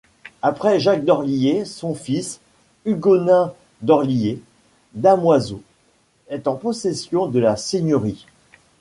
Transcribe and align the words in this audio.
Après 0.41 0.79
Jacques 0.79 1.05
d'Orlyé, 1.05 1.63
son 1.63 1.93
fils, 1.93 2.39
Hugonin 2.87 3.53
d'Orlyé, 3.83 4.41
damoiseau, 4.95 5.61
est 6.29 6.47
en 6.47 6.55
possession 6.55 7.27
de 7.27 7.37
la 7.39 7.55
seigneurie. 7.55 8.25